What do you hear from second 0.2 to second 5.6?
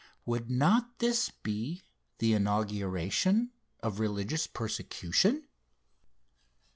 Would not this be the inauguration of religious persecution?